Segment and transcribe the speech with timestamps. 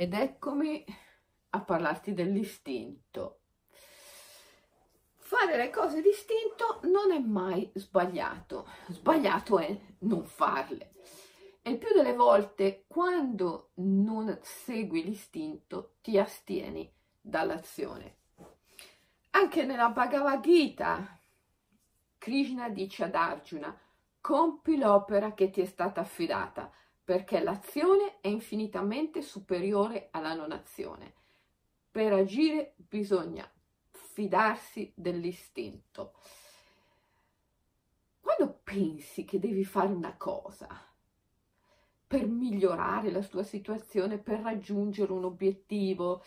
[0.00, 0.82] ed eccomi
[1.50, 3.40] a parlarti dell'istinto.
[5.14, 10.94] Fare le cose d'istinto non è mai sbagliato, sbagliato è non farle.
[11.60, 16.90] E il più delle volte quando non segui l'istinto ti astieni
[17.20, 18.20] dall'azione.
[19.32, 21.20] Anche nella Bhagavad Gita
[22.16, 23.78] Krishna dice ad Arjuna
[24.18, 26.72] compi l'opera che ti è stata affidata
[27.10, 31.12] perché l'azione è infinitamente superiore alla non azione.
[31.90, 33.50] Per agire bisogna
[33.90, 36.12] fidarsi dell'istinto.
[38.20, 40.68] Quando pensi che devi fare una cosa
[42.06, 46.22] per migliorare la tua situazione, per raggiungere un obiettivo,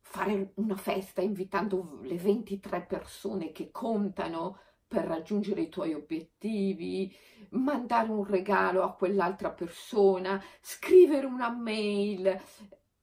[0.00, 4.58] fare una festa invitando le 23 persone che contano,
[4.92, 7.16] per raggiungere i tuoi obiettivi,
[7.52, 12.38] mandare un regalo a quell'altra persona, scrivere una mail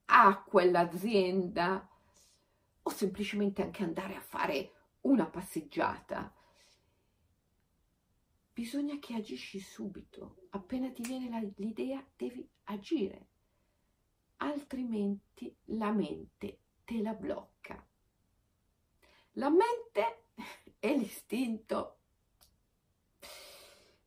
[0.06, 1.90] a quell'azienda
[2.84, 6.32] o semplicemente anche andare a fare una passeggiata.
[8.54, 13.30] Bisogna che agisci subito, appena ti viene l'idea devi agire,
[14.38, 17.84] altrimenti la mente te la blocca.
[19.34, 20.29] La mente
[20.80, 21.98] e l'istinto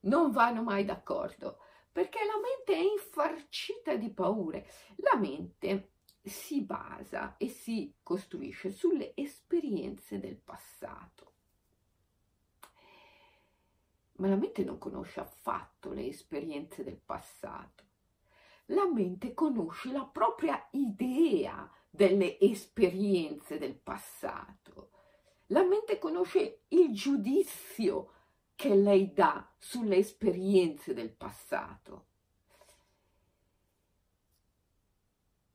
[0.01, 1.59] non vanno mai d'accordo
[1.93, 4.67] perché la mente è infarcita di paure.
[4.97, 5.91] La mente
[6.23, 11.31] si basa e si costruisce sulle esperienze del passato.
[14.17, 17.85] Ma la mente non conosce affatto le esperienze del passato.
[18.67, 24.93] La mente conosce la propria idea delle esperienze del passato
[25.53, 28.11] la mente conosce il giudizio
[28.55, 32.07] che lei dà sulle esperienze del passato.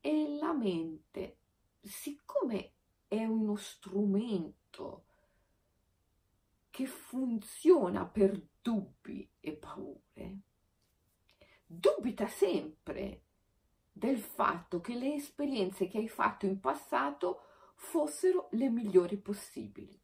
[0.00, 1.38] E la mente,
[1.80, 2.72] siccome
[3.08, 5.04] è uno strumento
[6.70, 10.38] che funziona per dubbi e paure,
[11.66, 13.22] dubita sempre
[13.90, 17.47] del fatto che le esperienze che hai fatto in passato
[17.78, 19.98] fossero le migliori possibili.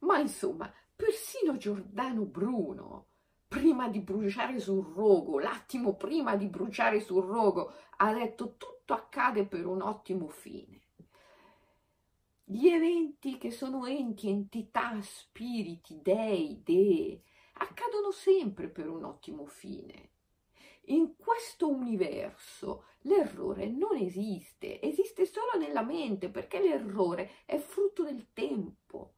[0.00, 3.06] Ma insomma, persino Giordano Bruno,
[3.48, 9.46] prima di bruciare sul rogo, l'attimo prima di bruciare sul rogo, ha detto tutto accade
[9.46, 10.82] per un ottimo fine.
[12.44, 17.22] Gli eventi che sono enti, entità, spiriti, dei, dee,
[17.54, 20.10] accadono sempre per un ottimo fine.
[20.88, 28.28] In questo universo l'errore non esiste, esiste solo nella mente perché l'errore è frutto del
[28.32, 29.14] tempo,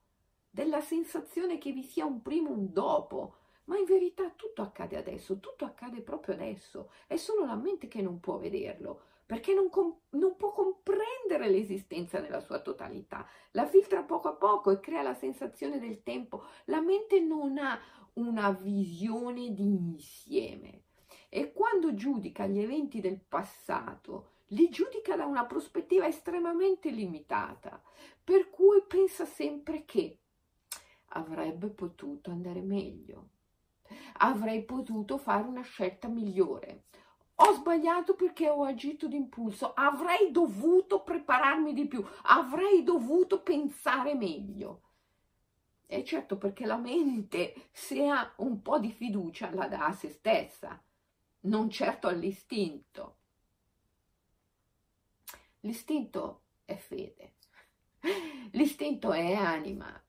[0.49, 3.35] della sensazione che vi sia un prima e un dopo,
[3.65, 8.01] ma in verità tutto accade adesso, tutto accade proprio adesso, è solo la mente che
[8.01, 9.69] non può vederlo, perché non,
[10.11, 15.13] non, può comprendere l'esistenza nella sua totalità, la filtra poco a poco e crea la
[15.13, 16.45] sensazione del tempo.
[16.65, 17.79] La mente non ha
[18.15, 20.85] una visione di insieme,
[21.29, 27.83] e quando giudica gli eventi del passato, li giudica da una prospettiva estremamente limitata,
[28.23, 30.19] per cui pensa sempre che
[31.09, 33.29] avrebbe potuto andare meglio,
[34.19, 36.85] avrei potuto fare una scelta migliore,
[37.41, 44.83] ho sbagliato perché ho agito d'impulso, avrei dovuto prepararmi di più, avrei dovuto pensare meglio.
[45.87, 50.11] E certo perché la mente, se ha un po' di fiducia, la dà a se
[50.11, 50.83] stessa
[51.41, 53.17] non certo all'istinto.
[55.61, 57.35] L'istinto è fede,
[58.53, 60.03] l'istinto è anima.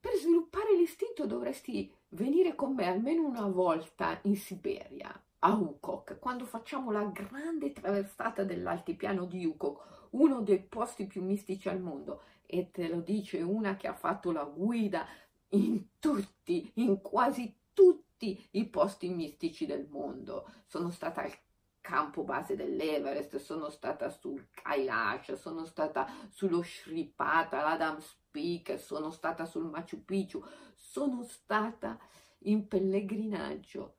[0.00, 6.44] Per sviluppare l'istinto dovresti venire con me almeno una volta in Siberia, a Ukok, quando
[6.44, 12.22] facciamo la grande traversata dell'altipiano di Ukok, uno dei posti più mistici al mondo.
[12.46, 15.06] E te lo dice una che ha fatto la guida
[15.50, 20.50] in tutti, in quasi tutti tutti i posti mistici del mondo.
[20.66, 21.32] Sono stata al
[21.80, 29.46] campo base dell'Everest, sono stata sul Kailash, sono stata sullo Shripata, l'Adam's Peak, sono stata
[29.46, 30.44] sul Machu Picchu,
[30.74, 31.96] sono stata
[32.40, 33.94] in pellegrinaggio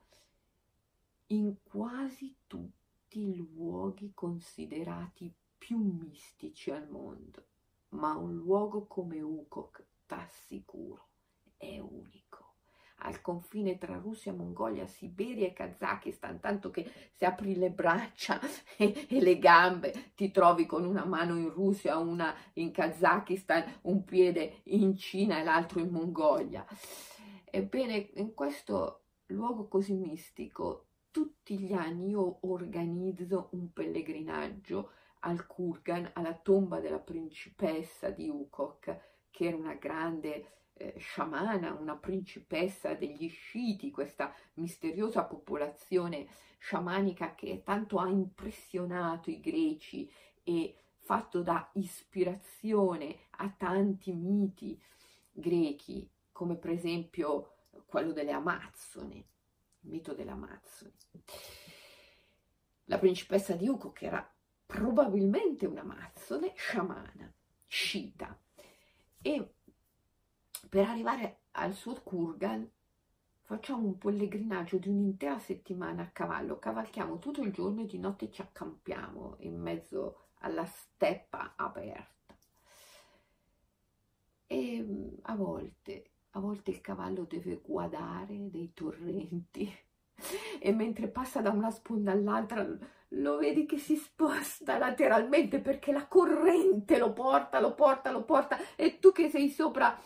[1.28, 7.46] in quasi tutti i luoghi considerati più mistici al mondo,
[7.90, 11.08] ma un luogo come Ukok, t'assicuro,
[11.58, 12.29] è unico
[13.00, 18.40] al confine tra Russia, Mongolia, Siberia e Kazakistan, tanto che se apri le braccia
[18.78, 24.04] e, e, le gambe ti trovi con una mano in Russia, una in Kazakistan, un
[24.04, 26.66] piede in Cina e l'altro in Mongolia.
[27.46, 34.92] Ebbene, in questo luogo così mistico tutti gli anni io organizzo un pellegrinaggio
[35.22, 39.00] al Kurgan, alla tomba della principessa di Ukok,
[39.32, 46.28] che era una grande eh, sciamana, una principessa degli Sciti, questa misteriosa popolazione
[46.58, 50.10] sciamanica che tanto ha impressionato i greci
[50.44, 54.82] e fatto da ispirazione a tanti miti
[55.32, 57.56] grechi, come per esempio
[57.86, 60.94] quello delle Amazzoni, il mito delle Amazzoni.
[62.86, 64.34] La principessa di Uco, che era
[64.66, 67.32] probabilmente una Amazzone sciamana,
[67.68, 68.38] scita,
[69.22, 69.54] e
[70.70, 72.70] per arrivare al suo Kurgan
[73.42, 78.30] facciamo un pellegrinaggio di un'intera settimana a cavallo, cavalchiamo tutto il giorno e di notte
[78.30, 82.38] ci accampiamo in mezzo alla steppa aperta.
[84.46, 84.86] E
[85.24, 89.76] a volte, a volte il cavallo deve guardare dei torrenti
[90.60, 92.64] e mentre passa da una sponda all'altra
[93.14, 98.60] lo vedi che si sposta lateralmente perché la corrente lo porta, lo porta, lo porta
[98.76, 100.00] e tu che sei sopra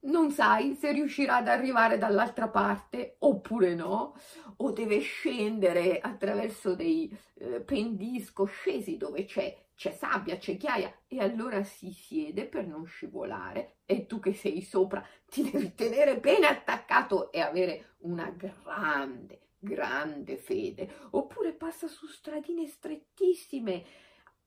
[0.00, 4.14] non sai se riuscirà ad arrivare dall'altra parte oppure no,
[4.58, 11.20] o deve scendere attraverso dei eh, pendisco scesi dove c'è, c'è sabbia, c'è chiaia e
[11.20, 13.78] allora si siede per non scivolare.
[13.84, 20.36] E tu che sei sopra ti devi tenere bene attaccato e avere una grande, grande
[20.36, 23.84] fede, oppure passa su stradine strettissime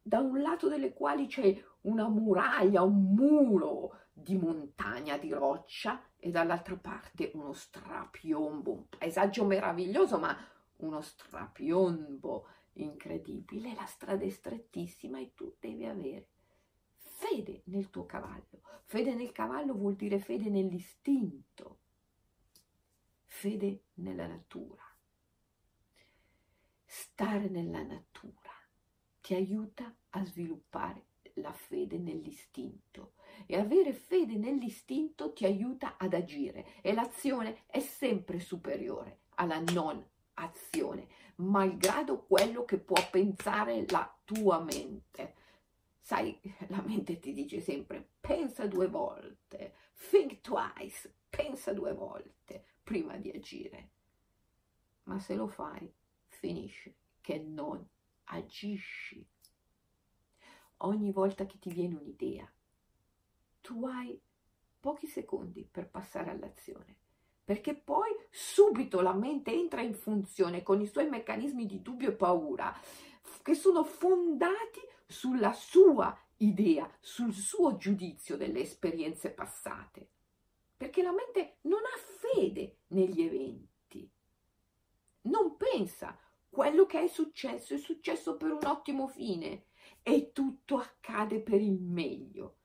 [0.01, 6.29] da un lato delle quali c'è una muraglia, un muro, di montagna, di roccia e
[6.29, 10.35] dall'altra parte uno strapiombo, un paesaggio meraviglioso ma
[10.77, 16.27] uno strapiombo incredibile, la strada è strettissima e tu devi avere
[16.95, 18.61] fede nel tuo cavallo.
[18.83, 21.79] Fede nel cavallo vuol dire fede nell'istinto,
[23.25, 24.83] fede nella natura.
[26.85, 28.40] Stare nella natura
[29.31, 31.05] ti aiuta a sviluppare
[31.35, 33.13] la fede nell'istinto
[33.45, 40.05] e avere fede nell'istinto ti aiuta ad agire e l'azione è sempre superiore alla non
[40.33, 45.35] azione, malgrado quello che può pensare la tua mente.
[45.97, 46.37] Sai,
[46.67, 49.75] la mente ti dice sempre pensa due volte,
[50.09, 53.91] think twice, pensa due volte prima di agire.
[55.03, 55.89] Ma se lo fai,
[56.27, 57.87] finisce che non
[58.31, 59.25] agisci.
[60.77, 62.51] Ogni volta che ti viene un'idea,
[63.61, 64.19] tu hai
[64.79, 66.97] pochi secondi per passare all'azione,
[67.43, 72.13] perché poi subito la mente entra in funzione con i suoi meccanismi di dubbio e
[72.13, 72.75] paura,
[73.43, 80.09] che sono fondati sulla sua idea, sul suo giudizio delle esperienze passate,
[80.75, 84.09] perché la mente non ha fede negli eventi,
[85.23, 86.17] non pensa
[86.51, 89.67] quello che è successo è successo per un ottimo fine
[90.03, 92.57] e tutto accade per il meglio.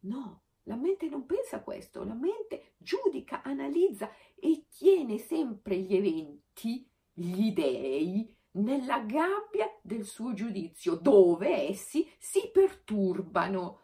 [0.00, 5.96] No, la mente non pensa a questo, la mente giudica, analizza e tiene sempre gli
[5.96, 13.78] eventi, gli dei, nella gabbia del suo giudizio, dove essi si perturbano.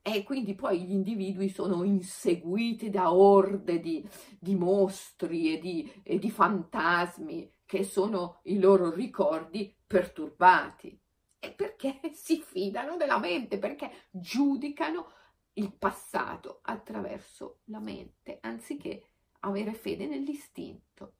[0.00, 4.06] E quindi poi gli individui sono inseguiti da orde di,
[4.38, 10.96] di mostri e di, e di fantasmi che sono i loro ricordi perturbati.
[11.40, 15.10] E perché si fidano della mente, perché giudicano
[15.54, 19.08] il passato attraverso la mente, anziché
[19.40, 21.14] avere fede nell'istinto.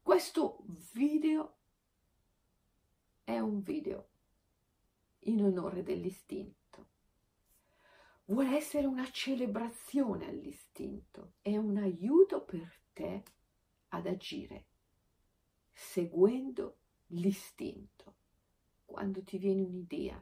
[0.00, 0.56] Questo
[0.92, 1.56] video
[3.24, 4.08] è un video
[5.24, 6.86] in onore dell'istinto.
[8.24, 13.22] Vuole essere una celebrazione all'istinto, è un aiuto per te
[13.88, 14.66] ad agire
[15.76, 16.78] seguendo
[17.08, 18.14] l'istinto.
[18.86, 20.18] Quando ti viene un'idea,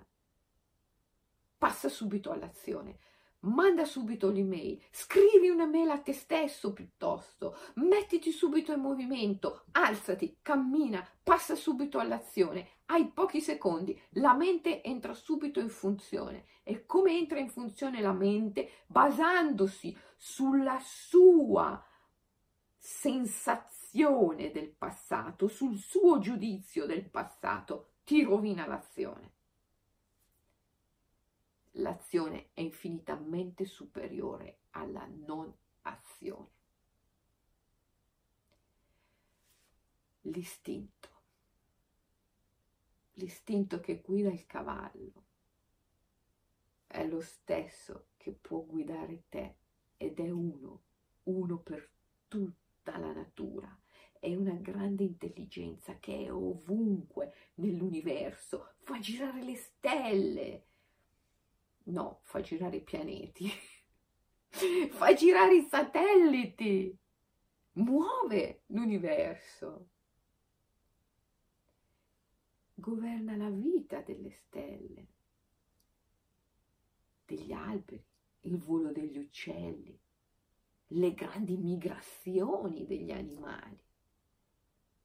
[1.56, 2.98] passa subito all'azione.
[3.44, 11.06] Manda subito l'email, scrivi un'email a te stesso piuttosto, mettiti subito in movimento, alzati, cammina,
[11.22, 12.68] passa subito all'azione.
[12.86, 16.46] Hai pochi secondi, la mente entra subito in funzione.
[16.62, 18.84] E come entra in funzione la mente?
[18.86, 21.84] Basandosi sulla sua
[22.86, 29.32] sensazione del passato, sul suo giudizio del passato, ti rovina l'azione.
[31.78, 35.50] L'azione è infinitamente superiore alla non
[35.82, 36.50] azione.
[40.20, 41.08] L'istinto,
[43.14, 45.24] l'istinto che guida il cavallo,
[46.86, 49.56] è lo stesso che può guidare te
[49.96, 50.82] ed è uno,
[51.22, 51.90] uno per
[52.28, 53.78] tutti tutta la natura,
[54.20, 60.66] è una grande intelligenza che è ovunque nell'universo, fa girare le stelle,
[61.84, 63.50] no, fa girare i pianeti,
[64.90, 66.96] fa girare i satelliti,
[67.72, 69.88] muove l'universo,
[72.74, 75.06] governa la vita delle stelle,
[77.24, 78.04] degli alberi,
[78.42, 79.98] il volo degli uccelli,
[80.88, 83.78] le grandi migrazioni degli animali.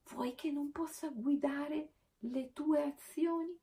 [0.10, 3.58] Vuoi che non possa guidare le tue azioni?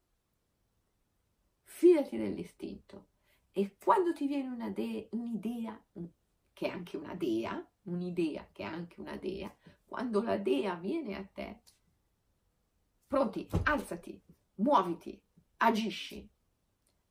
[1.64, 3.08] Fidati dell'istinto
[3.52, 5.82] e quando ti viene una de- un'idea,
[6.52, 9.54] che è anche una dea, un'idea che è anche una dea,
[9.86, 11.60] quando la dea viene a te,
[13.06, 14.20] pronti, alzati,
[14.56, 15.20] muoviti,
[15.58, 16.28] agisci.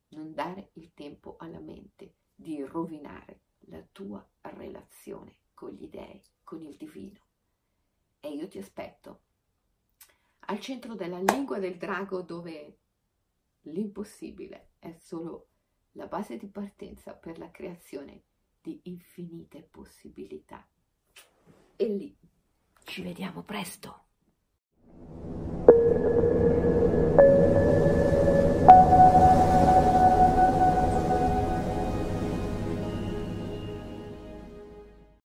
[0.09, 6.61] Non dare il tempo alla mente di rovinare la tua relazione con gli dèi, con
[6.61, 7.19] il divino.
[8.19, 9.21] E io ti aspetto
[10.47, 12.77] al centro della lingua del drago dove
[13.61, 15.47] l'impossibile è solo
[15.93, 18.23] la base di partenza per la creazione
[18.61, 20.67] di infinite possibilità.
[21.75, 22.15] E lì
[22.83, 24.03] ci vediamo presto.